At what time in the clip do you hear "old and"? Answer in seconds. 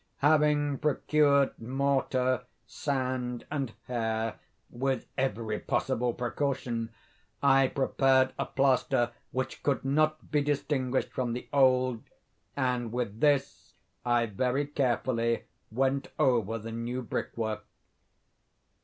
11.53-12.91